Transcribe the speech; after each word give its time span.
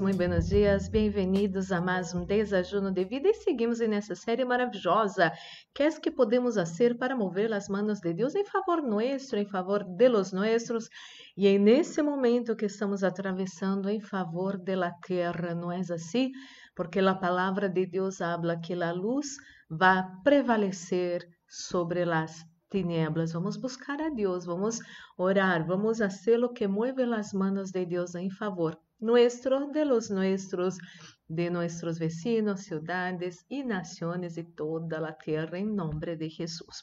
muito 0.00 0.16
buenos 0.16 0.48
dias, 0.48 0.88
bem-vindos 0.88 1.72
a 1.72 1.80
mais 1.80 2.12
um 2.12 2.24
desajuno 2.24 2.90
de 2.90 3.04
vida 3.04 3.28
e 3.28 3.34
seguimos 3.34 3.78
nessa 3.80 4.14
série 4.14 4.44
maravilhosa. 4.44 5.32
Que 5.74 5.84
é 5.84 5.90
que 5.90 6.10
podemos 6.10 6.56
fazer 6.56 6.98
para 6.98 7.16
mover 7.16 7.52
as 7.52 7.68
mãos 7.68 8.00
de 8.00 8.12
Deus 8.12 8.34
em 8.34 8.44
favor 8.44 8.82
nosso, 8.82 9.36
em 9.36 9.46
favor 9.46 9.84
de 9.84 10.08
los 10.08 10.32
nuestros 10.32 10.90
e 11.36 11.46
é 11.46 11.58
nesse 11.58 12.02
momento 12.02 12.56
que 12.56 12.66
estamos 12.66 13.02
atravessando 13.02 13.88
em 13.88 14.00
favor 14.00 14.58
de 14.58 14.74
la 14.76 14.92
terra, 15.06 15.54
não 15.54 15.72
é 15.72 15.80
assim? 15.80 16.30
Porque 16.74 16.98
a 16.98 17.14
palavra 17.14 17.68
de 17.68 17.86
Deus 17.86 18.20
habla 18.20 18.60
que 18.60 18.74
a 18.74 18.92
luz 18.92 19.36
vai 19.70 20.04
prevalecer 20.22 21.26
sobre 21.48 22.04
las 22.04 22.44
tinieblas. 22.70 23.32
Vamos 23.32 23.56
buscar 23.56 24.00
a 24.02 24.10
Deus, 24.10 24.44
vamos 24.44 24.78
orar, 25.16 25.66
vamos 25.66 25.98
fazer 25.98 26.42
o 26.44 26.52
que 26.52 26.66
mueve 26.66 27.02
as 27.04 27.32
manos 27.32 27.70
de 27.70 27.86
Deus 27.86 28.14
em 28.14 28.28
favor 28.28 28.76
nuestro, 29.00 29.70
de 29.72 29.84
los 29.84 30.10
nuestros, 30.10 30.76
de 31.28 31.50
nuestros 31.50 31.98
vecinos, 31.98 32.64
ciudades 32.64 33.44
e 33.50 33.62
nações 33.62 34.36
e 34.36 34.44
toda 34.44 35.06
a 35.06 35.12
terra, 35.12 35.58
em 35.58 35.66
nome 35.66 36.16
de 36.16 36.28
Jesus. 36.28 36.82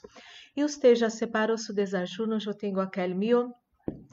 E 0.55 0.63
você 0.63 0.95
já 0.95 1.09
separou 1.09 1.57
seu 1.57 1.73
desajuno? 1.73 2.37
Eu 2.45 2.53
tenho 2.53 2.79
aquele 2.79 3.13
meu 3.13 3.53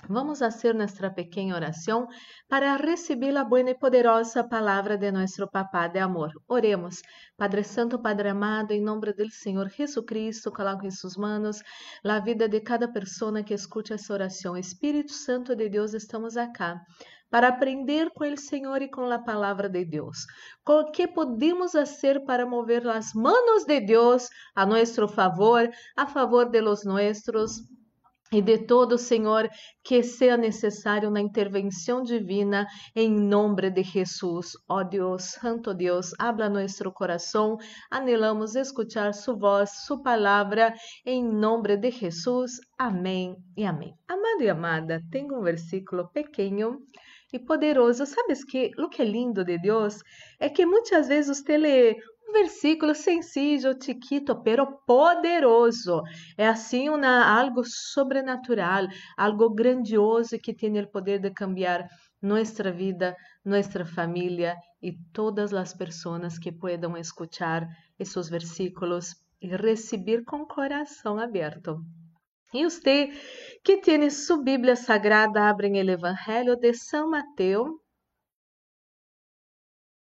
Vamos 0.08 0.40
fazer 0.40 0.74
nossa 0.74 1.10
pequena 1.10 1.54
oração 1.54 2.08
para 2.48 2.76
receber 2.76 3.36
a 3.36 3.44
boa 3.44 3.70
e 3.70 3.74
poderosa 3.74 4.42
palavra 4.42 4.98
de 4.98 5.12
nosso 5.12 5.46
Papá 5.48 5.86
de 5.86 6.00
amor. 6.00 6.30
Oremos. 6.48 7.02
Padre 7.36 7.62
Santo, 7.62 8.02
Padre 8.02 8.30
amado, 8.30 8.72
em 8.72 8.82
nome 8.82 9.12
do 9.12 9.30
Senhor 9.30 9.68
Jesucristo, 9.68 10.50
coloco 10.50 10.84
em 10.84 10.90
suas 10.90 11.16
mãos 11.16 11.62
a 12.04 12.18
vida 12.18 12.48
de 12.48 12.60
cada 12.60 12.88
pessoa 12.88 13.44
que 13.44 13.54
escute 13.54 13.92
essa 13.92 14.12
oração. 14.12 14.56
Espírito 14.56 15.12
Santo 15.12 15.54
de 15.54 15.68
Deus, 15.68 15.94
estamos 15.94 16.36
aqui 16.36 16.74
para 17.30 17.48
aprender 17.48 18.10
com 18.10 18.24
o 18.24 18.36
Senhor 18.36 18.82
e 18.82 18.90
com 18.90 19.10
a 19.10 19.18
palavra 19.18 19.68
de 19.68 19.84
Deus. 19.84 20.26
O 20.68 20.90
que 20.90 21.06
podemos 21.06 21.72
fazer 21.72 22.24
para 22.24 22.44
mover 22.44 22.86
as 22.88 23.12
mãos 23.14 23.64
de 23.64 23.80
Deus 23.80 24.28
a 24.54 24.66
nosso 24.66 25.06
favor, 25.08 25.70
a 25.96 26.06
favor 26.06 26.50
de 26.50 26.60
los 26.60 26.84
nuestros 26.84 27.62
e 28.32 28.40
de 28.40 28.58
todo, 28.58 28.96
Senhor, 28.96 29.50
que 29.82 30.04
seja 30.04 30.36
necessário 30.36 31.10
na 31.10 31.20
intervenção 31.20 32.00
divina, 32.00 32.64
em 32.94 33.10
nome 33.10 33.70
de 33.70 33.82
Jesus. 33.82 34.52
Ó 34.68 34.78
oh 34.78 34.84
Deus, 34.84 35.32
Santo 35.32 35.74
Deus, 35.74 36.12
habla 36.16 36.48
nosso 36.48 36.92
coração, 36.92 37.56
anelamos 37.90 38.54
escuchar 38.54 39.12
Sua 39.14 39.34
voz, 39.34 39.70
Sua 39.84 40.00
palavra, 40.00 40.72
em 41.04 41.24
nome 41.24 41.76
de 41.76 41.90
Jesus. 41.90 42.52
Amém 42.78 43.36
e 43.56 43.64
amém. 43.64 43.96
Amado 44.06 44.42
e 44.42 44.48
amada, 44.48 45.02
tenho 45.10 45.36
um 45.36 45.42
versículo 45.42 46.08
pequeno 46.12 46.80
e 47.32 47.38
poderoso. 47.38 48.04
Sabes 48.06 48.44
que 48.44 48.70
o 48.78 48.88
que 48.88 49.02
é 49.02 49.04
lindo 49.04 49.44
de 49.44 49.58
Deus 49.58 50.02
é 50.38 50.48
que 50.48 50.66
muitas 50.66 51.08
vezes 51.08 51.38
você 51.38 51.56
lê 51.56 51.96
um 52.28 52.32
versículo 52.32 52.94
sencillo, 52.94 53.74
chiquito, 53.82 54.40
pero 54.42 54.66
poderoso. 54.86 56.02
É 56.38 56.46
assim 56.46 56.88
uma, 56.88 57.24
algo 57.24 57.62
sobrenatural, 57.64 58.86
algo 59.16 59.50
grandioso 59.50 60.38
que 60.38 60.54
tem 60.54 60.78
o 60.80 60.88
poder 60.88 61.18
de 61.18 61.30
cambiar 61.30 61.88
nossa 62.22 62.70
vida, 62.70 63.16
nossa 63.44 63.84
família 63.84 64.56
e 64.80 64.92
todas 65.12 65.52
as 65.52 65.74
pessoas 65.74 66.38
que 66.38 66.52
puedan 66.52 66.98
escuchar 66.98 67.66
esses 67.98 68.28
versículos 68.28 69.14
e 69.40 69.48
receber 69.48 70.22
com 70.24 70.46
coração 70.46 71.18
aberto. 71.18 71.82
E 72.52 72.64
você 72.64 73.08
que 73.62 73.76
tem 73.76 74.10
sua 74.10 74.42
Bíblia 74.42 74.74
Sagrada, 74.74 75.48
abrem 75.48 75.74
o 75.74 75.90
Evangelho 75.90 76.56
de 76.56 76.72
São 76.72 77.08
Mateus, 77.08 77.70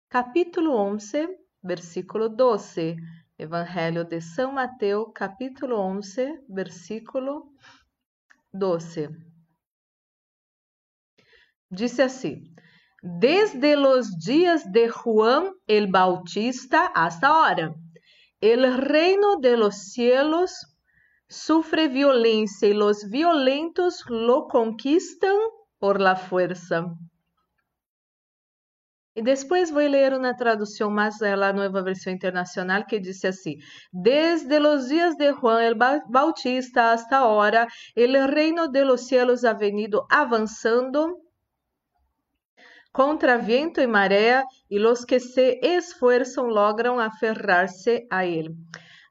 capítulo 0.07 0.73
11, 0.77 1.27
versículo 1.61 2.29
12. 2.29 2.95
Evangelho 3.37 4.05
de 4.05 4.21
São 4.21 4.53
Mateus, 4.53 5.11
capítulo 5.13 5.77
11, 5.77 6.45
versículo 6.47 7.51
12. 8.53 9.09
Disse 11.69 12.01
assim: 12.01 12.43
Desde 13.03 13.75
os 13.75 14.07
dias 14.17 14.63
de 14.71 14.87
Juan 14.87 15.51
el 15.67 15.87
Bautista 15.87 16.93
hasta 16.95 17.27
ahora, 17.27 17.75
el 18.39 18.77
reino 18.77 19.37
de 19.37 19.57
los 19.57 19.91
cielos 19.91 20.71
sufre 21.31 21.87
violência 21.87 22.67
e 22.67 22.73
los 22.73 23.09
violentos 23.09 24.03
lo 24.09 24.47
conquistan 24.47 25.37
por 25.79 26.01
la 26.01 26.15
fuerza. 26.15 26.85
E 29.15 29.21
depois 29.21 29.71
vou 29.71 29.87
ler 29.87 30.13
uma 30.13 30.35
tradução 30.35 30.89
mais 30.89 31.21
a 31.21 31.53
nova 31.53 31.81
versão 31.81 32.13
internacional 32.13 32.85
que 32.85 32.99
disse 32.99 33.27
assim: 33.27 33.55
Desde 33.91 34.59
os 34.59 34.87
dias 34.87 35.15
de 35.15 35.33
Juan 35.33 35.61
el 35.63 35.75
Bautista 35.75 36.91
hasta 36.91 37.17
ahora, 37.17 37.67
el 37.95 38.13
reino 38.27 38.67
de 38.69 38.85
los 38.85 39.07
cielos 39.07 39.43
ha 39.43 39.53
venido 39.53 40.05
avançando 40.09 41.17
contra 42.91 43.37
viento 43.37 43.79
e 43.79 43.87
maré, 43.87 44.43
e 44.69 44.77
los 44.77 45.05
que 45.05 45.19
se 45.19 45.59
esfuerzam 45.61 46.47
logran 46.47 46.99
aferrar-se 46.99 48.05
a 48.09 48.25
ele. 48.25 48.55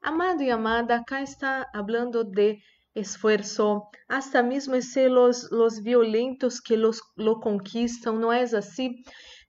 Amado 0.03 0.43
e 0.43 0.51
amada, 0.51 0.97
acá 0.97 1.23
está 1.23 1.69
hablando 1.75 2.25
de 2.25 2.59
esfuerzo, 2.95 3.89
hasta 4.09 4.43
mesmo 4.43 4.81
ser 4.81 5.11
los, 5.11 5.51
los 5.51 5.83
violentos 5.83 6.61
que 6.61 6.77
los, 6.77 7.01
lo 7.17 7.39
conquistam, 7.39 8.19
não 8.19 8.33
é 8.33 8.43
assim? 8.43 8.95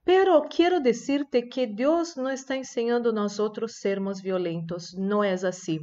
Pero 0.04 0.42
quero 0.48 0.80
decirte 0.80 1.48
que 1.48 1.66
Deus 1.66 2.16
não 2.16 2.30
está 2.30 2.56
ensinando 2.56 3.12
nós 3.12 3.38
outros 3.38 3.76
sermos 3.76 4.20
violentos, 4.20 4.92
não 4.94 5.24
é 5.24 5.32
assim. 5.32 5.78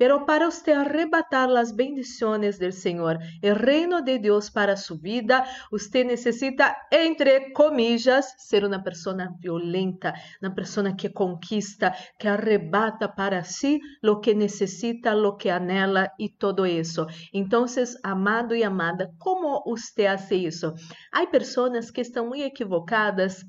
Pero 0.00 0.24
para 0.24 0.48
usted 0.48 0.72
arrebatar 0.72 1.50
las 1.50 1.76
bendiciones 1.76 2.58
del 2.58 2.72
Señor, 2.72 3.18
el 3.42 3.54
reino 3.54 4.00
de 4.00 4.18
Dios 4.18 4.50
para 4.50 4.78
su 4.78 4.98
vida, 4.98 5.44
usted 5.70 6.06
necesita, 6.06 6.74
entre 6.90 7.52
comillas, 7.52 8.34
ser 8.38 8.64
una 8.64 8.82
persona 8.82 9.36
violenta, 9.38 10.14
una 10.40 10.54
persona 10.54 10.96
que 10.96 11.12
conquista, 11.12 11.94
que 12.18 12.28
arrebata 12.28 13.14
para 13.14 13.44
sí 13.44 13.82
lo 14.00 14.22
que 14.22 14.34
necesita, 14.34 15.14
lo 15.14 15.36
que 15.36 15.50
anhela 15.50 16.14
y 16.16 16.30
todo 16.30 16.64
eso. 16.64 17.06
Entonces, 17.34 17.98
amado 18.02 18.54
y 18.54 18.62
amada, 18.62 19.10
¿cómo 19.18 19.62
usted 19.66 20.06
hace 20.06 20.46
eso? 20.46 20.76
Hay 21.12 21.26
personas 21.26 21.92
que 21.92 22.00
están 22.00 22.26
muy 22.26 22.42
equivocadas 22.42 23.44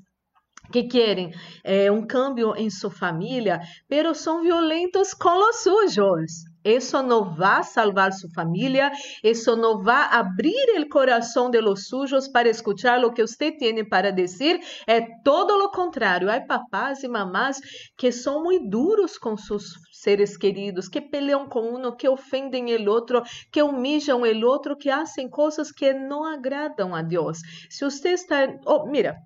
que 0.72 0.84
querem 0.84 1.32
é, 1.62 1.92
um 1.92 2.04
câmbio 2.04 2.56
em 2.56 2.70
sua 2.70 2.90
família, 2.90 3.60
pero 3.88 4.14
são 4.14 4.42
violentos 4.42 5.14
com 5.14 5.48
os 5.48 5.62
sujos. 5.62 6.50
Isso 6.64 7.02
não 7.02 7.34
vai 7.34 7.64
salvar 7.64 8.12
sua 8.12 8.30
família, 8.30 8.92
isso 9.22 9.56
não 9.56 9.82
vai 9.82 10.06
abrir 10.12 10.80
o 10.80 10.88
coração 10.88 11.50
de 11.50 11.60
los 11.60 11.88
sujos 11.88 12.28
para 12.28 12.48
escutar 12.48 13.04
o 13.04 13.12
que 13.12 13.26
você 13.26 13.50
tem 13.50 13.84
para 13.84 14.12
dizer, 14.12 14.60
é 14.86 15.00
todo 15.24 15.50
o 15.54 15.70
contrário. 15.70 16.30
Há 16.30 16.40
papás 16.40 17.02
e 17.02 17.08
mamás 17.08 17.58
que 17.96 18.12
são 18.12 18.44
muito 18.44 18.70
duros 18.70 19.18
com 19.18 19.36
seus 19.36 19.72
seres 19.90 20.36
queridos, 20.36 20.88
que 20.88 21.00
peleam 21.00 21.48
com 21.48 21.74
um, 21.74 21.96
que 21.96 22.08
ofendem 22.08 22.74
o 22.76 22.90
outro, 22.90 23.22
que 23.50 23.62
humilham 23.62 24.22
o 24.22 24.46
outro, 24.46 24.76
que 24.76 24.88
fazem 24.88 25.28
coisas 25.28 25.72
que 25.72 25.92
não 25.92 26.24
agradam 26.24 26.94
a 26.94 27.02
Deus. 27.02 27.38
Se 27.68 27.84
você 27.84 28.10
está, 28.10 28.46
oh, 28.66 28.86
mira, 28.86 29.16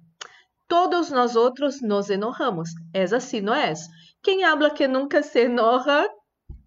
Todos 0.69 1.11
nós 1.11 1.37
outros 1.37 1.81
nos 1.81 2.11
enojamos. 2.11 2.71
É 2.93 3.03
assim, 3.03 3.41
não 3.41 3.55
é? 3.55 3.73
Quem 4.23 4.45
habla 4.45 4.71
que 4.71 4.89
nunca 4.89 5.23
se 5.23 5.45
enoja, 5.45 6.09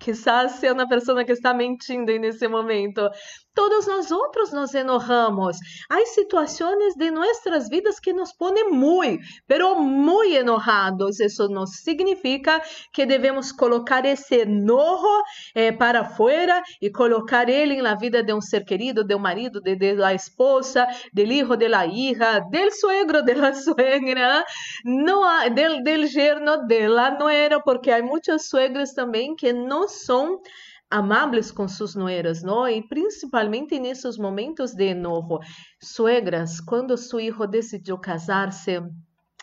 quizás 0.09 0.53
seja 0.53 0.73
uma 0.73 0.87
pessoa 0.87 1.23
que 1.23 1.31
está 1.31 1.53
mentindo 1.53 2.11
nesse 2.17 2.47
momento. 2.47 3.07
Todos 3.53 3.87
nós 3.87 4.09
outros 4.09 4.51
nos 4.53 4.73
enojamos. 4.73 5.57
Há 5.89 6.05
situações 6.05 6.95
de 6.95 7.11
nossas 7.11 7.67
vidas 7.67 7.99
que 7.99 8.13
nos 8.13 8.31
põem 8.31 8.71
muito, 8.71 9.21
pero 9.45 9.75
muito 9.79 10.33
enojados. 10.33 11.19
Isso 11.19 11.47
não 11.49 11.67
significa 11.67 12.61
que 12.93 13.05
devemos 13.05 13.51
colocar 13.51 14.05
esse 14.05 14.41
enojo 14.41 15.23
eh, 15.53 15.71
para 15.71 16.05
fora 16.05 16.61
e 16.81 16.89
colocar 16.89 17.49
ele 17.49 17.81
na 17.81 17.95
vida 17.95 18.23
de 18.23 18.33
um 18.33 18.39
ser 18.39 18.63
querido, 18.63 19.03
de 19.03 19.13
um 19.13 19.19
marido, 19.19 19.59
de, 19.59 19.75
de 19.75 19.93
la 19.93 20.13
esposa, 20.13 20.87
del 21.13 21.31
hijo, 21.31 21.57
de 21.57 21.67
la 21.67 21.85
hija, 21.85 22.39
del 22.49 22.71
suegro, 22.71 23.21
de 23.23 23.35
la 23.35 23.53
suegra, 23.65 24.45
não 24.85 25.49
del, 25.53 25.83
del 25.83 26.07
yerno, 26.07 26.65
de 26.65 26.87
la 26.87 27.11
nuera, 27.11 27.59
porque 27.59 27.91
há 27.91 28.01
muitas 28.01 28.47
suegras 28.47 28.93
também 28.93 29.35
que 29.35 29.51
não 29.51 29.87
são 30.05 30.41
amáveis 30.89 31.51
com 31.51 31.67
suas 31.67 31.95
nueras, 31.95 32.41
não? 32.41 32.67
E 32.67 32.81
principalmente 32.87 33.79
nesses 33.79 34.17
momentos 34.17 34.73
de 34.73 34.89
enojo. 34.89 35.39
Suegras, 35.81 36.59
quando 36.59 36.97
seu 36.97 37.19
filho 37.19 37.47
decidiu 37.47 37.97
casar-se, 37.97 38.81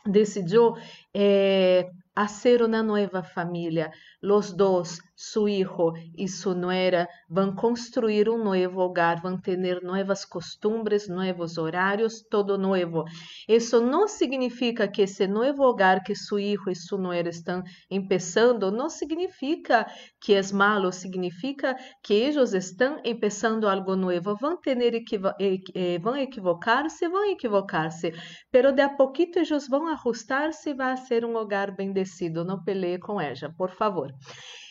decidiu 0.04 0.74
eh, 1.14 1.88
hacer 2.14 2.62
una 2.62 2.82
nueva 2.82 3.22
familia. 3.22 3.90
Los 4.22 4.52
dos, 4.56 4.98
su 5.16 5.48
hijo 5.48 5.94
y 6.14 6.28
su 6.28 6.54
nuera, 6.54 7.08
van 7.26 7.50
a 7.50 7.54
construir 7.56 8.28
un 8.28 8.44
nuevo 8.44 8.84
hogar, 8.84 9.22
van 9.22 9.36
a 9.36 9.40
tener 9.40 9.82
nuevas 9.82 10.26
costumbres, 10.26 11.08
nuevos 11.08 11.56
horarios, 11.56 12.26
todo 12.28 12.58
nuevo. 12.58 13.06
Eso 13.48 13.80
no 13.80 14.08
significa 14.08 14.92
que 14.92 15.04
ese 15.04 15.26
nuevo 15.26 15.66
hogar 15.66 16.02
que 16.04 16.14
su 16.14 16.38
hijo 16.38 16.70
y 16.70 16.74
su 16.74 16.98
nuera 16.98 17.30
están 17.30 17.64
empezando, 17.88 18.70
no 18.70 18.90
significa 18.90 19.86
que 20.20 20.38
es 20.38 20.52
malo, 20.52 20.92
significa 20.92 21.76
que 22.02 22.28
ellos 22.28 22.52
están 22.52 23.00
empezando 23.02 23.70
algo 23.70 23.96
nuevo. 23.96 24.36
Van 24.38 24.52
a 24.52 24.60
tener 24.60 24.94
equivo 24.94 25.32
eh, 25.38 25.98
van 26.02 26.14
a 26.14 26.22
equivocar-se, 26.22 27.08
van 27.08 27.22
a 27.22 27.32
equivocar-se, 27.32 28.12
pero 28.50 28.72
de 28.72 28.82
a 28.82 28.96
poquito 28.96 29.40
ellos 29.40 29.68
van 29.68 29.88
a 29.88 29.94
ajustar-se 29.94 30.70
e 30.70 30.74
vai 30.74 30.96
ser 30.98 31.24
um 31.24 31.36
hogar 31.36 31.74
bendecido. 31.74 32.44
Não 32.44 32.62
peleie 32.62 32.98
com 32.98 33.18
ela, 33.18 33.50
por 33.56 33.70
favor. 33.70 34.12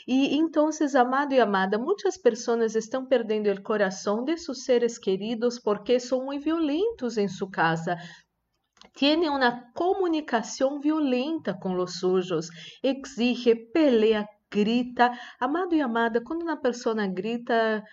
E 0.07 0.35
então, 0.35 0.69
amado 0.95 1.33
e 1.33 1.39
amada, 1.39 1.79
muitas 1.79 2.15
pessoas 2.15 2.75
estão 2.75 3.05
perdendo 3.05 3.49
o 3.51 3.63
coração 3.63 4.23
de 4.23 4.37
seus 4.37 4.63
seres 4.63 4.99
queridos 4.99 5.59
porque 5.59 5.99
são 5.99 6.25
muito 6.25 6.43
violentos 6.43 7.17
em 7.17 7.27
sua 7.27 7.49
casa. 7.49 7.97
Tienen 8.95 9.29
uma 9.29 9.71
comunicação 9.73 10.79
violenta 10.79 11.53
com 11.53 11.75
os 11.75 11.99
sujos, 11.99 12.47
exige, 12.83 13.55
pelea, 13.55 14.27
grita. 14.51 15.11
Amado 15.39 15.73
e 15.73 15.81
amada, 15.81 16.21
quando 16.23 16.43
uma 16.43 16.55
pessoa 16.55 16.95
grita, 17.07 17.83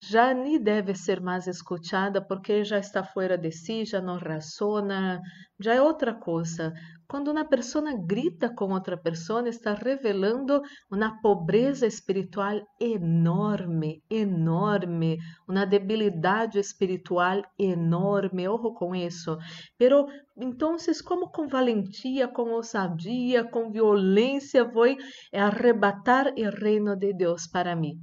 já 0.00 0.32
nem 0.32 0.60
deve 0.62 0.94
ser 0.94 1.20
mais 1.20 1.46
escutada 1.46 2.20
porque 2.22 2.64
já 2.64 2.78
está 2.78 3.02
fora 3.02 3.36
de 3.36 3.50
si, 3.50 3.84
já 3.84 4.00
não 4.00 4.16
razona, 4.16 5.20
já 5.58 5.74
é 5.74 5.82
outra 5.82 6.14
coisa. 6.14 6.72
Quando 7.08 7.30
uma 7.30 7.44
pessoa 7.44 7.92
grita 8.06 8.48
com 8.54 8.72
outra 8.72 8.96
pessoa, 8.96 9.48
está 9.48 9.74
revelando 9.74 10.62
uma 10.90 11.20
pobreza 11.20 11.86
espiritual 11.86 12.60
enorme, 12.80 14.02
enorme, 14.08 15.18
uma 15.48 15.64
debilidade 15.64 16.58
espiritual 16.58 17.42
enorme. 17.58 18.46
Ojo 18.46 18.74
com 18.74 18.94
isso. 18.94 19.36
Pero 19.76 20.06
então, 20.36 20.76
como 21.04 21.30
com 21.30 21.48
valentia, 21.48 22.28
com 22.28 22.52
ousadia, 22.52 23.42
com 23.42 23.70
violência, 23.70 24.64
vou 24.64 24.86
arrebatar 25.32 26.28
o 26.28 26.50
reino 26.50 26.94
de 26.94 27.12
Deus 27.14 27.46
para 27.46 27.74
mim? 27.74 27.98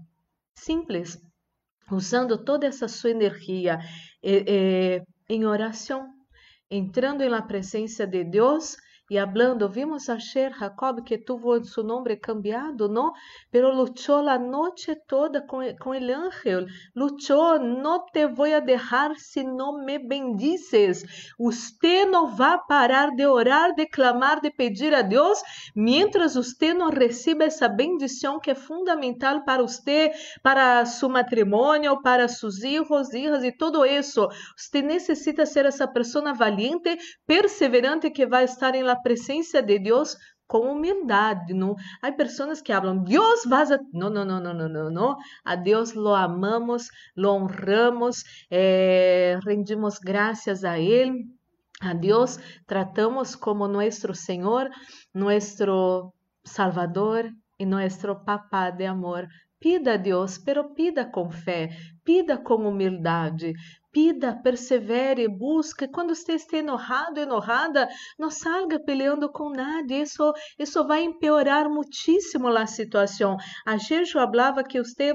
Simples 0.58 1.25
usando 1.92 2.38
toda 2.44 2.68
essa 2.68 2.88
sua 2.88 3.12
energia 3.12 3.80
eh, 4.24 4.44
eh, 4.48 5.02
em 5.30 5.46
oração, 5.46 6.10
entrando 6.70 7.28
na 7.30 7.42
presença 7.42 8.06
de 8.08 8.24
Deus 8.24 8.76
y 9.08 9.18
hablando, 9.18 9.70
vimos 9.70 10.10
ayer 10.10 10.52
Jacob 10.52 11.04
que 11.06 11.20
tuvo 11.20 11.64
su 11.64 11.84
nombre 11.84 12.20
cambiado, 12.20 12.88
¿no? 12.88 13.14
Pero 13.52 13.72
luchó 13.72 14.24
la 14.24 14.40
noche 14.40 14.96
toda 15.08 15.46
con, 15.46 15.64
con, 15.78 15.96
el 15.96 16.12
ángel, 16.12 16.66
luchó, 16.96 17.60
no 17.60 18.06
te 18.12 18.26
voy 18.26 18.54
a 18.54 18.62
dejar 18.62 19.16
si 19.20 19.44
no 19.44 19.74
me 19.74 20.00
bendices. 20.00 21.06
Usted 21.38 22.10
no 22.10 22.36
va 22.36 22.54
a 22.54 22.68
parar 22.68 23.12
de 23.16 23.28
orar, 23.28 23.76
de 23.76 23.88
clamar, 23.88 24.42
de 24.42 24.50
pedir 24.50 24.96
a 24.96 25.04
Dios, 25.04 25.44
mientras 25.76 26.36
usted 26.36 26.76
no 26.76 26.90
reciba 26.90 27.46
esa 27.46 27.68
bendición 27.68 28.40
que 28.40 28.52
es 28.52 28.60
fundamental 28.60 29.44
para 29.46 29.62
usted, 29.62 30.14
para 30.42 30.84
su 30.88 31.10
matrimonio, 31.10 32.00
para 32.04 32.28
sus 32.28 32.64
hijos, 32.64 33.14
hijas 33.14 33.44
y 33.46 33.56
todo 33.56 33.86
eso. 33.86 34.30
Usted 34.58 34.84
necesita 34.84 35.46
ser 35.46 35.68
esa 35.68 35.94
persona 35.94 36.34
valiente, 36.34 36.98
perseverante 37.28 38.12
que 38.12 38.26
va 38.26 38.40
a 38.40 38.44
estar 38.44 38.76
en 38.76 38.88
la 38.88 38.95
presença 38.96 39.62
de 39.62 39.80
Deus 39.80 40.16
com 40.48 40.72
humildade. 40.72 41.54
Não? 41.54 41.76
Há 42.02 42.12
pessoas 42.12 42.62
que 42.62 42.74
falam, 42.74 43.04
Deus 43.04 43.44
vai 43.48 43.64
a... 43.64 43.80
Não, 43.94 44.10
não, 44.10 44.26
não, 44.26 44.40
não, 44.42 44.92
não. 44.92 45.16
A 45.44 45.56
Deus 45.56 45.94
lo 45.94 46.14
amamos, 46.14 46.88
lo 47.16 47.32
honramos, 47.32 48.24
eh, 48.52 49.40
rendimos 49.44 49.98
graças 50.00 50.64
a 50.64 50.80
Ele. 50.80 51.26
A 51.82 51.94
Deus 51.94 52.40
tratamos 52.66 53.36
como 53.36 53.68
nosso 53.68 54.14
Senhor, 54.14 54.70
nosso 55.14 56.14
Salvador 56.44 57.30
e 57.60 57.66
nosso 57.66 58.16
Papá 58.24 58.70
de 58.70 58.86
amor. 58.86 59.28
Pida 59.60 59.94
a 59.94 59.98
Deus, 59.98 60.38
pero 60.38 60.76
pida 60.76 61.06
com 61.06 61.30
fé, 61.32 61.70
pida 62.04 62.38
com 62.38 62.68
humildade, 62.68 63.54
pida, 63.96 64.38
persevere, 64.44 65.26
busque. 65.26 65.88
Quando 65.88 66.14
você 66.14 66.34
estiver 66.34 66.58
enojado, 66.58 67.18
enojada, 67.18 67.88
não 68.20 68.30
salga 68.30 68.78
peleando 68.78 69.32
com 69.32 69.50
nada. 69.50 69.94
Isso, 69.94 70.34
isso 70.60 70.86
vai 70.86 71.04
empeorar 71.04 71.70
muitíssimo 71.70 72.50
a 72.50 72.68
situação. 72.68 73.38
Ayer 73.66 74.02
eu 74.02 74.08
falava 74.08 74.66
que 74.66 74.84
você 74.84 75.14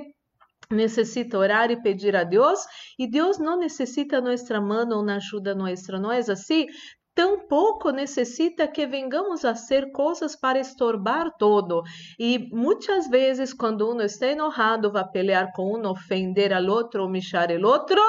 necessita 0.70 1.36
orar 1.36 1.70
e 1.70 1.82
pedir 1.82 2.16
a 2.16 2.24
Deus, 2.24 2.60
e 2.98 3.06
Deus 3.06 3.38
não 3.38 3.58
necessita 3.58 4.20
nossa 4.20 4.60
mão 4.60 4.88
ou 4.88 5.04
na 5.04 5.16
ajuda 5.16 5.54
nossa, 5.54 5.98
não 5.98 6.10
é 6.10 6.20
assim? 6.20 6.66
Tampouco 7.14 7.90
necessita 7.90 8.68
que 8.68 8.86
vengamos 8.86 9.44
a 9.44 9.50
hacer 9.50 9.90
coisas 9.92 10.36
para 10.36 10.58
estorbar 10.58 11.32
todo. 11.38 11.82
E 12.18 12.48
muitas 12.52 13.08
vezes, 13.08 13.52
quando 13.52 13.90
uno 13.90 14.02
está 14.02 14.28
enojado, 14.28 14.92
vai 14.92 15.06
pelear 15.08 15.52
com 15.52 15.76
um, 15.76 15.86
ofender 15.88 16.52
al 16.52 16.66
outro, 16.68 17.04
humilhar 17.04 17.50
el 17.50 17.64
outro, 17.64 18.00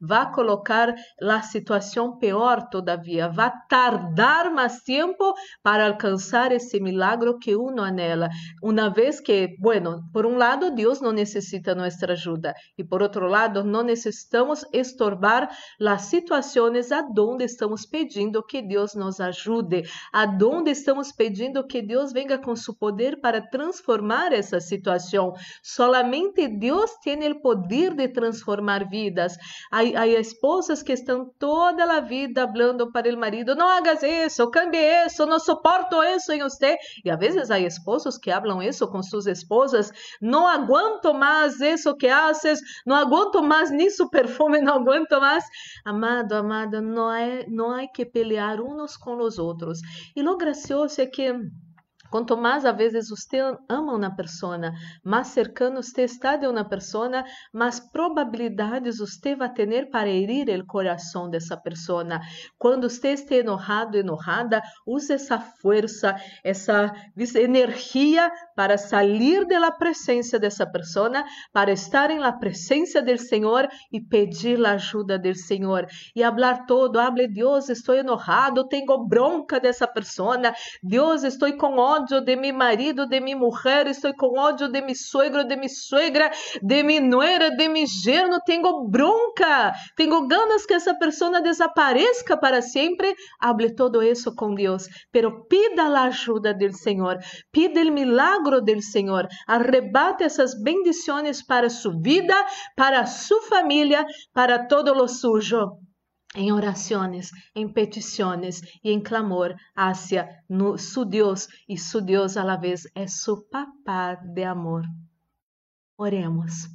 vai 0.00 0.30
colocar 0.32 0.94
a 1.22 1.42
situação 1.42 2.16
pior 2.18 2.68
todavia, 2.70 3.28
vai 3.28 3.52
tardar 3.68 4.52
mais 4.52 4.82
tempo 4.82 5.34
para 5.62 5.86
alcançar 5.86 6.52
esse 6.52 6.80
milagro 6.80 7.38
que 7.38 7.54
uno 7.54 7.82
anela. 7.82 8.28
Uma 8.62 8.88
vez 8.88 9.20
que, 9.20 9.56
bueno, 9.60 10.02
por 10.12 10.24
um 10.24 10.36
lado, 10.36 10.70
Deus 10.70 11.00
não 11.00 11.12
necessita 11.12 11.74
nossa 11.74 12.10
ajuda, 12.10 12.54
e 12.78 12.84
por 12.84 13.02
outro 13.02 13.26
lado, 13.26 13.64
não 13.64 13.82
necessitamos 13.82 14.64
estorbar 14.72 15.48
as 15.80 16.02
situações 16.02 16.90
aonde 16.92 17.44
estamos 17.44 17.86
pedindo 17.86 18.42
que 18.46 18.62
Deus 18.62 18.94
nos 18.94 19.20
ajude, 19.20 19.82
aonde 20.12 20.70
estamos 20.70 21.12
pedindo 21.12 21.66
que 21.66 21.82
Deus 21.82 22.12
venha 22.12 22.38
com 22.38 22.56
seu 22.56 22.74
poder 22.74 23.20
para 23.20 23.40
transformar 23.40 24.32
essa 24.32 24.60
situação. 24.60 25.34
Solamente 25.62 26.48
Deus 26.48 26.92
tem 27.02 27.30
o 27.30 27.40
poder 27.40 27.94
de 27.94 28.08
transformar 28.08 28.88
vidas. 28.88 29.36
Há, 29.70 29.80
há 29.80 30.06
esposas 30.06 30.82
que 30.82 30.92
estão 30.92 31.30
toda 31.38 31.84
a 31.84 32.00
vida 32.00 32.46
falando 32.46 32.90
para 32.92 33.12
o 33.12 33.18
marido: 33.18 33.54
não 33.54 33.68
hagas 33.68 34.02
isso, 34.02 34.50
cambie 34.50 35.06
isso, 35.06 35.26
não 35.26 35.38
suporto 35.38 36.02
isso 36.02 36.32
em 36.32 36.40
você. 36.40 36.76
E 37.04 37.10
às 37.10 37.18
vezes 37.18 37.50
há 37.50 37.58
esposos 37.58 38.16
que 38.16 38.30
falam 38.30 38.62
isso 38.62 38.86
com 38.88 39.02
suas 39.02 39.26
esposas: 39.26 39.90
não 40.20 40.46
aguento 40.46 41.12
mais 41.12 41.60
isso 41.60 41.96
que 41.96 42.08
haces, 42.08 42.60
não 42.86 42.96
aguento 42.96 43.42
mais 43.42 43.70
nisso 43.70 44.08
perfume, 44.08 44.60
não 44.60 44.76
aguento 44.76 45.20
mais. 45.20 45.44
Amado, 45.84 46.32
amada, 46.34 46.80
não 46.80 47.12
é, 47.12 47.46
não 47.48 47.70
há 47.70 47.86
que 47.86 48.04
pelear 48.04 48.35
pelear 48.36 48.60
uns 48.60 48.96
com 48.96 49.16
os 49.16 49.38
outros. 49.38 49.80
E 50.14 50.22
lo 50.22 50.36
gracioso 50.36 51.00
é 51.00 51.06
que 51.06 51.32
Quanto 52.10 52.36
mais 52.36 52.64
a 52.64 52.72
vezes 52.72 53.08
você 53.08 53.38
ama 53.68 53.94
uma 53.94 54.14
pessoa, 54.14 54.58
mais 55.04 55.28
cercano 55.28 55.82
você 55.82 56.02
está 56.02 56.36
de 56.36 56.46
uma 56.46 56.64
pessoa, 56.64 57.24
mais 57.52 57.80
probabilidades 57.80 58.98
você 58.98 59.34
vai 59.34 59.52
ter 59.52 59.90
para 59.90 60.08
herir 60.08 60.48
o 60.60 60.66
coração 60.66 61.28
dessa 61.28 61.56
pessoa. 61.56 62.04
Quando 62.58 62.88
você 62.88 63.08
está 63.08 63.34
enojado, 63.34 63.96
enojada, 63.96 64.62
use 64.86 65.12
essa 65.12 65.38
força, 65.38 66.14
essa 66.44 66.92
energia 67.36 68.30
para 68.54 68.78
sair 68.78 69.46
da 69.46 69.70
presença 69.70 70.38
dessa 70.38 70.66
pessoa, 70.66 71.24
para 71.52 71.72
estar 71.72 72.10
em 72.10 72.18
la 72.18 72.32
presença 72.32 73.02
do 73.02 73.18
Senhor 73.18 73.68
e 73.92 74.00
pedir 74.00 74.64
a 74.64 74.72
ajuda 74.72 75.18
do 75.18 75.34
Senhor 75.34 75.86
e 76.14 76.22
falar 76.22 76.66
todo, 76.66 76.98
hable 76.98 77.26
Deus, 77.28 77.68
estou 77.68 77.94
enojado, 77.94 78.68
tenho 78.68 78.98
bronca 79.06 79.58
dessa 79.58 79.86
pessoa, 79.86 80.36
Deus, 80.82 81.22
estou 81.24 81.52
com 81.56 81.76
ódio 81.76 81.95
ódio 81.96 82.20
de 82.20 82.36
meu 82.36 82.54
marido, 82.54 83.06
de 83.06 83.20
minha 83.20 83.36
mulher, 83.36 83.86
estou 83.86 84.12
com 84.14 84.38
ódio 84.38 84.68
de 84.68 84.80
meu 84.82 84.94
suegro, 84.94 85.44
de 85.44 85.56
minha 85.56 85.68
suegra, 85.68 86.30
de 86.62 86.82
minha 86.82 87.00
nuera, 87.00 87.50
de 87.50 87.68
meu 87.68 87.86
yerno, 88.04 88.38
tenho 88.44 88.86
bronca, 88.88 89.72
tenho 89.96 90.26
ganas 90.28 90.66
que 90.66 90.74
essa 90.74 90.94
pessoa 90.98 91.40
desapareça 91.40 92.36
para 92.36 92.60
sempre. 92.60 93.14
Hable 93.40 93.74
todo 93.74 94.02
isso 94.02 94.34
com 94.34 94.54
Deus, 94.54 94.86
pero 95.10 95.46
pida 95.46 95.84
a 95.84 96.04
ajuda 96.04 96.52
do 96.52 96.72
Senhor, 96.72 97.18
pida 97.50 97.80
o 97.80 97.92
milagro 97.92 98.60
do 98.60 98.82
Senhor, 98.82 99.26
arrebate 99.46 100.24
essas 100.24 100.60
bendições 100.62 101.44
para 101.44 101.70
sua 101.70 101.94
vida, 102.00 102.34
para 102.76 103.06
sua 103.06 103.42
família, 103.42 104.04
para 104.34 104.66
todo 104.66 104.92
lo 104.92 105.08
sujo 105.08 105.85
em 106.36 106.52
orações, 106.52 107.30
em 107.54 107.66
petições 107.66 108.60
e 108.84 108.90
em 108.92 109.02
clamor 109.02 109.54
hacia 109.74 110.28
no, 110.48 110.76
su 110.76 111.04
Deus 111.04 111.48
e 111.68 111.76
su 111.78 112.00
Deus 112.00 112.36
a 112.36 112.44
la 112.44 112.56
vez 112.56 112.86
é 112.94 113.06
su 113.06 113.48
papá 113.50 114.14
de 114.14 114.44
amor. 114.44 114.84
Oremos. 115.96 116.68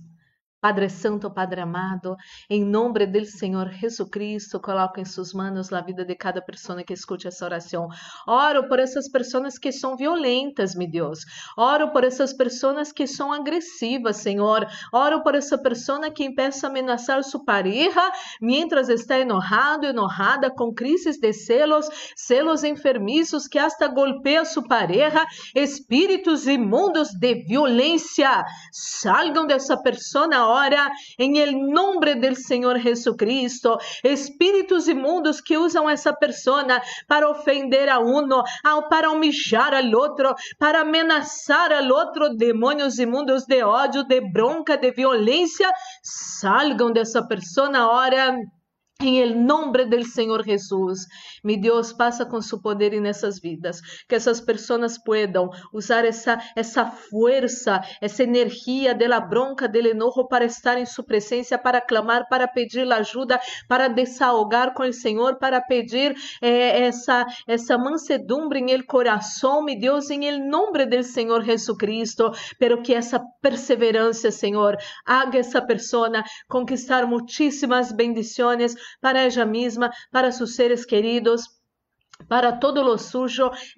Padre 0.62 0.90
Santo, 0.90 1.32
Padre 1.32 1.62
amado, 1.62 2.16
em 2.48 2.64
nome 2.64 3.08
do 3.08 3.26
Senhor 3.26 3.72
Jesus 3.72 4.08
Cristo, 4.12 4.60
coloco 4.60 5.00
em 5.00 5.06
suas 5.06 5.34
mãos 5.34 5.74
a 5.74 5.82
vida 5.82 6.06
de 6.06 6.14
cada 6.14 6.40
pessoa 6.40 6.84
que 6.84 6.94
escute 6.94 7.28
essa 7.28 7.46
oração. 7.46 7.88
Oro 8.28 8.68
por 8.68 8.78
essas 8.78 9.10
pessoas 9.10 9.58
que 9.58 9.72
são 9.72 9.98
violentas, 9.98 10.76
meu 10.76 10.88
Deus. 10.88 11.22
Oro 11.58 11.92
por 11.92 12.04
essas 12.04 12.32
pessoas 12.32 12.92
que 12.92 13.08
são 13.08 13.34
agressivas, 13.34 14.18
Senhor. 14.18 14.68
Oro 14.94 15.24
por 15.24 15.34
essa 15.34 15.58
pessoa 15.58 16.12
que 16.12 16.26
empieza 16.26 16.68
a 16.68 16.70
ameaçar 16.70 17.24
sua 17.24 17.44
pareja 17.44 18.12
mientras 18.40 18.88
está 18.88 19.18
enojado, 19.18 19.88
enojada, 19.88 20.52
com 20.52 20.72
crises 20.72 21.18
de 21.18 21.34
celos, 21.34 21.90
celos 22.16 22.64
enfermizos 22.64 23.48
que 23.48 23.58
hasta 23.58 23.88
golpea 23.88 24.46
sua 24.46 24.68
pareja, 24.68 25.26
espíritos 25.56 26.46
imundos 26.46 27.10
de 27.10 27.34
violência. 27.46 28.46
Salgam 28.72 29.48
dessa 29.48 29.76
pessoa 29.76 30.28
hora, 30.52 30.92
em 31.18 31.32
nombre 31.56 32.16
del 32.16 32.36
Senhor 32.36 32.78
Jesucristo. 32.78 33.78
Espíritos 34.04 34.88
imundos 34.88 35.40
que 35.40 35.58
usam 35.58 35.90
essa 35.90 36.14
persona 36.14 36.82
para 37.08 37.30
ofender 37.30 37.90
a 37.90 38.00
uno, 38.00 38.44
para 38.90 39.10
humilhar 39.10 39.74
al 39.74 39.94
outro, 39.96 40.36
para 40.60 40.82
amenazar 40.82 41.72
al 41.72 41.90
outro, 41.92 42.36
demônios 42.36 43.00
imundos 43.00 43.46
de 43.46 43.64
ódio, 43.64 44.04
de 44.04 44.22
bronca, 44.22 44.78
de 44.78 44.92
violência, 44.92 45.70
salgam 46.04 46.92
dessa 46.92 47.26
persona 47.26 47.90
hora 47.90 48.36
em 49.08 49.36
nombre 49.36 49.86
del 49.86 50.06
Senhor 50.06 50.44
Jesus, 50.44 51.06
mi 51.44 51.58
Deus 51.58 51.94
passa 51.94 52.26
com 52.26 52.42
seu 52.42 52.62
poder 52.62 53.00
nessas 53.02 53.40
vidas, 53.40 53.82
que 54.08 54.16
essas 54.16 54.42
pessoas 54.42 54.98
puedan 54.98 55.50
usar 55.74 56.06
essa 56.06 56.40
essa 56.56 56.86
força, 56.86 57.82
essa 58.02 58.24
energia 58.24 58.94
de 58.94 59.08
la 59.08 59.20
bronca, 59.20 59.68
del 59.68 59.88
enojo 59.88 60.28
para 60.28 60.46
estar 60.46 60.78
em 60.78 60.86
sua 60.86 61.04
presença, 61.04 61.58
para 61.58 61.82
clamar, 61.82 62.28
para 62.30 62.48
pedir 62.48 62.92
ajuda, 62.92 63.40
para 63.68 63.88
desahogar 63.88 64.74
com 64.74 64.84
o 64.84 64.94
Senhor, 64.94 65.38
para 65.38 65.62
pedir 65.62 66.16
eh, 66.42 66.84
essa 66.84 67.26
essa 67.48 67.78
mansedumbre 67.78 68.60
em 68.60 68.72
el 68.72 68.86
coração, 68.86 69.64
mi 69.64 69.80
Deus, 69.80 70.10
em 70.10 70.22
nombre 70.48 70.86
del 70.86 71.04
Senhor 71.04 71.44
Jesucristo, 71.44 72.32
pero 72.60 72.82
que 72.82 72.94
essa 72.94 73.20
perseverança, 73.42 74.32
Senhor, 74.32 74.78
haga 75.06 75.40
essa 75.40 75.62
pessoa 75.62 76.02
conquistar 76.48 77.06
muitíssimas 77.06 77.92
bendições 77.92 78.76
para 79.00 79.26
ella 79.26 79.46
misma, 79.46 79.92
para 80.12 80.32
sus 80.32 80.56
seres 80.56 80.86
queridos 80.86 81.61
para 82.28 82.54
todo 82.54 82.82
lo 82.82 82.98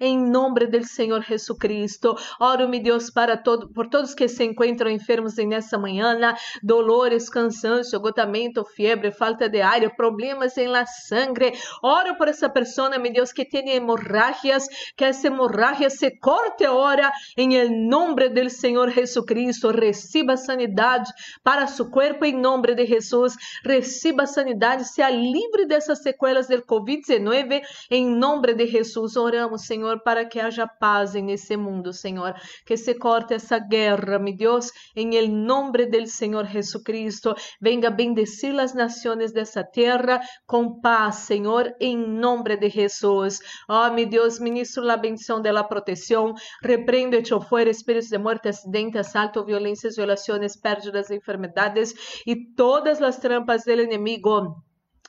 em 0.00 0.18
nome 0.18 0.66
do 0.66 0.84
Senhor 0.84 1.22
Jesucristo. 1.22 2.16
Oro, 2.40 2.68
meu 2.68 2.82
Deus, 2.82 3.10
para 3.10 3.36
todo, 3.36 3.68
por 3.68 3.88
todos 3.88 4.14
que 4.14 4.28
se 4.28 4.44
encontram 4.44 4.90
enfermos 4.90 5.36
nessa 5.36 5.78
manhã, 5.78 6.16
dolores, 6.62 7.28
cansaço, 7.28 7.96
agotamento, 7.96 8.64
febre, 8.64 9.10
falta 9.10 9.48
de 9.48 9.60
ar, 9.60 9.94
problemas 9.96 10.56
em 10.56 10.68
la 10.68 10.86
sangre. 10.86 11.52
Oro 11.82 12.16
por 12.16 12.28
essa 12.28 12.48
pessoa, 12.48 12.98
meu 12.98 13.12
Deus, 13.12 13.32
que 13.32 13.44
tem 13.44 13.70
hemorragias, 13.70 14.66
que 14.96 15.04
essa 15.04 15.26
hemorragia 15.26 15.90
se 15.90 16.10
corte 16.18 16.64
agora 16.64 17.10
em 17.36 17.68
nome 17.88 18.28
do 18.28 18.50
Senhor 18.50 18.90
Jesucristo. 18.90 19.70
Receba 19.70 20.36
sanidade 20.36 21.10
para 21.42 21.66
seu 21.66 21.90
corpo 21.90 22.24
em 22.24 22.38
nome 22.38 22.74
de 22.74 22.86
Jesus. 22.86 23.34
Receba 23.64 24.26
sanidade, 24.26 24.84
seja 24.88 25.10
livre 25.10 25.66
dessas 25.66 26.02
sequelas 26.02 26.48
do 26.48 26.62
Covid-19 26.62 27.62
em 27.90 28.06
nome 28.06 28.33
nome 28.34 28.54
de 28.54 28.66
Jesus, 28.66 29.16
oramos, 29.16 29.66
Senhor, 29.66 30.02
para 30.02 30.24
que 30.24 30.40
haja 30.40 30.66
paz 30.66 31.14
nesse 31.14 31.56
mundo, 31.56 31.92
Senhor. 31.92 32.34
Que 32.66 32.76
se 32.76 32.94
corte 32.94 33.34
essa 33.34 33.58
guerra, 33.58 34.18
meu 34.18 34.36
Deus, 34.36 34.70
em 34.96 35.14
el 35.14 35.28
nome 35.28 35.86
do 35.86 36.06
Senhor 36.06 36.44
Jesucristo. 36.46 37.34
Venga 37.60 37.90
bendecir 37.90 38.58
as 38.58 38.74
nações 38.74 39.32
dessa 39.32 39.62
terra 39.62 40.20
com 40.46 40.80
paz, 40.80 41.16
Senhor, 41.16 41.72
em 41.80 41.96
nome 41.96 42.56
de 42.56 42.68
Jesus. 42.68 43.38
Oh, 43.68 43.90
meu 43.90 44.06
Deus, 44.06 44.40
ministro 44.40 44.90
a 44.90 44.96
bendição 44.96 45.40
da 45.40 45.62
proteção. 45.62 46.34
Repreendo 46.62 47.16
e 47.16 47.24
fora 47.48 47.70
espíritos 47.70 48.08
de 48.08 48.18
morte, 48.18 48.48
acidentes, 48.48 49.00
assalto, 49.00 49.44
violências, 49.44 49.96
violações, 49.96 50.56
pérdidas, 50.56 51.10
enfermedades 51.10 51.94
e 52.26 52.34
todas 52.54 53.00
as 53.00 53.18
trampas 53.18 53.64
do 53.64 53.72
inimigo 53.72 54.56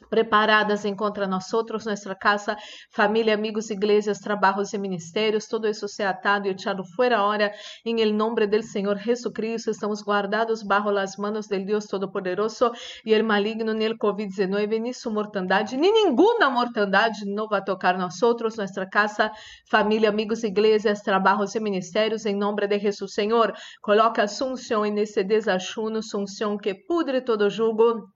preparadas 0.10 0.86
em 0.86 0.96
contra 0.96 1.28
nós 1.28 1.54
outros, 1.54 1.86
nossa 1.86 2.16
casa, 2.16 2.58
família, 2.92 3.34
amigos, 3.34 3.70
igrejas, 3.70 4.20
trabalhos 4.20 4.74
e 4.74 4.78
ministérios, 4.78 5.48
todo 5.48 5.68
isso 5.68 5.88
se 5.88 6.04
atado 6.04 6.48
e 6.48 6.52
echado 6.52 6.84
fora 6.96 7.24
hora, 7.24 7.52
em 7.86 8.02
el 8.02 8.14
nombre 8.16 8.48
del 8.48 8.64
Senhor 8.64 8.98
Jesucristo, 8.98 9.72
estamos 9.72 10.02
guardados 10.04 10.64
bajo 10.64 10.92
las 10.92 11.18
manos 11.18 11.48
del 11.48 11.66
Deus 11.66 11.88
Todo-Poderoso 11.88 12.72
e 13.06 13.14
el 13.14 13.24
maligno 13.24 13.74
nem 13.74 13.88
el 13.88 13.98
COVID-19, 13.98 14.80
nem 14.80 14.94
sua 14.94 15.12
mortandade, 15.12 15.78
nem 15.78 15.92
nenhuma 15.92 16.50
mortandade 16.50 17.26
não 17.26 17.48
vai 17.48 17.64
tocar 17.64 17.98
nós 17.98 18.22
outros, 18.22 18.58
nossa 18.58 18.86
casa, 18.86 19.32
família, 19.70 20.10
amigos, 20.10 20.44
igrejas, 20.44 21.02
trabalhos 21.02 21.56
e 21.56 21.60
ministérios, 21.60 22.26
em 22.26 22.36
nome 22.36 22.68
de 22.68 22.80
Jesus, 22.80 23.14
Senhor, 23.14 23.54
coloca 23.82 24.24
Assunção 24.24 24.84
nesse 24.84 25.24
desachuno, 25.24 26.00
Assunção 26.00 26.58
que 26.58 26.74
pudre 26.74 27.22
todo 27.22 27.50
jugo, 27.50 28.08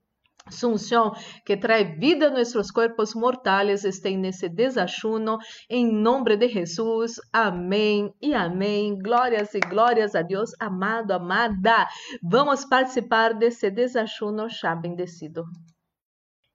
Sunción 0.50 1.13
que 1.46 1.58
trae 1.58 1.96
vida 1.98 2.27
a 2.27 2.29
nuestros 2.29 2.72
cuerpos 2.72 3.15
mortales 3.15 3.86
estén 3.86 4.22
nesse 4.22 4.50
desachuno, 4.50 5.39
em 5.70 5.86
nome 5.91 6.38
de 6.38 6.48
Jesus. 6.50 7.20
Amém 7.32 8.13
e 8.22 8.34
amém. 8.34 8.98
Glórias 8.98 9.53
e 9.53 9.60
glórias 9.60 10.15
a 10.15 10.22
Deus, 10.22 10.51
amado, 10.60 11.12
amada. 11.12 11.88
Vamos 12.22 12.65
participar 12.65 13.34
desse 13.34 13.70
desachuno 13.72 14.50
já 14.50 14.75
bendecido. 14.75 15.46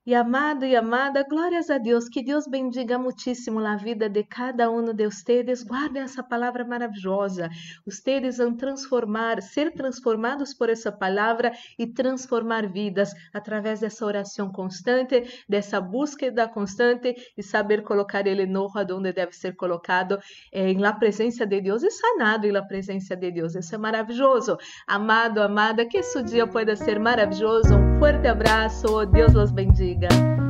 E 0.07 0.13
amado 0.13 0.63
e 0.65 0.75
amada, 0.75 1.25
glórias 1.27 1.67
a 1.71 1.79
Deus, 1.79 2.07
que 2.07 2.21
Deus 2.21 2.45
bendiga 2.45 2.95
muitíssimo 2.95 3.59
a 3.65 3.75
vida 3.75 4.07
de 4.07 4.23
cada 4.23 4.69
um 4.69 4.93
de 4.93 5.03
vocês. 5.03 5.63
Guardem 5.63 6.03
essa 6.03 6.21
palavra 6.21 6.63
maravilhosa. 6.63 7.49
Vocês 7.83 8.37
vão 8.37 8.55
transformar, 8.55 9.41
ser 9.41 9.71
transformados 9.73 10.53
por 10.53 10.69
essa 10.69 10.91
palavra 10.91 11.53
e 11.79 11.87
transformar 11.87 12.67
vidas 12.67 13.15
através 13.33 13.79
dessa 13.79 14.05
oração 14.05 14.51
constante, 14.51 15.43
dessa 15.49 15.81
búsqueda 15.81 16.47
constante 16.47 17.15
e 17.35 17.41
saber 17.41 17.81
colocar 17.81 18.27
ele 18.27 18.45
no 18.45 18.69
onde 18.91 19.11
deve 19.11 19.31
ser 19.31 19.55
colocado, 19.55 20.19
eh, 20.51 20.71
la 20.73 20.93
presença 20.93 21.47
de 21.47 21.59
Deus 21.61 21.81
e 21.81 21.89
sanado 21.89 22.45
em 22.45 22.51
la 22.51 22.61
presença 22.61 23.15
de 23.15 23.31
Deus. 23.31 23.55
Isso 23.55 23.73
é 23.73 23.77
maravilhoso. 23.79 24.55
Amado, 24.85 25.41
amada, 25.41 25.83
que 25.83 25.97
esse 25.97 26.21
dia 26.21 26.45
pode 26.45 26.75
ser 26.75 26.99
maravilhoso. 26.99 27.75
Um 27.75 27.97
forte 27.97 28.27
abraço. 28.27 29.03
Deus 29.07 29.33
os 29.33 29.51
bendiga. 29.51 29.94
Liga. 29.95 30.44